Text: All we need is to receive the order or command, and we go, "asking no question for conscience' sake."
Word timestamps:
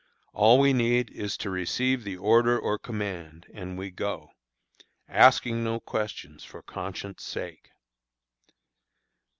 All 0.33 0.57
we 0.59 0.73
need 0.73 1.11
is 1.11 1.37
to 1.37 1.51
receive 1.51 2.03
the 2.03 2.17
order 2.17 2.57
or 2.57 2.79
command, 2.79 3.45
and 3.53 3.77
we 3.77 3.91
go, 3.91 4.31
"asking 5.07 5.63
no 5.63 5.79
question 5.79 6.39
for 6.39 6.63
conscience' 6.63 7.21
sake." 7.21 7.69